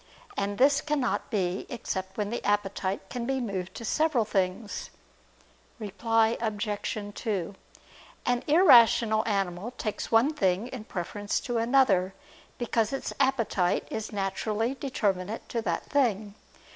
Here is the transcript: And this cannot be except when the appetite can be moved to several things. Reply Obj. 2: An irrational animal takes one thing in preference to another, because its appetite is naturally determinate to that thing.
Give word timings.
And 0.35 0.57
this 0.57 0.81
cannot 0.81 1.29
be 1.29 1.67
except 1.69 2.17
when 2.17 2.31
the 2.31 2.43
appetite 2.43 3.07
can 3.11 3.27
be 3.27 3.39
moved 3.39 3.75
to 3.75 3.85
several 3.85 4.25
things. 4.25 4.89
Reply 5.77 6.39
Obj. 6.41 7.13
2: 7.13 7.53
An 8.25 8.43
irrational 8.47 9.21
animal 9.27 9.69
takes 9.77 10.11
one 10.11 10.33
thing 10.33 10.69
in 10.69 10.85
preference 10.85 11.39
to 11.41 11.59
another, 11.59 12.15
because 12.57 12.91
its 12.91 13.13
appetite 13.19 13.87
is 13.91 14.11
naturally 14.11 14.73
determinate 14.73 15.47
to 15.49 15.61
that 15.61 15.83
thing. 15.85 16.33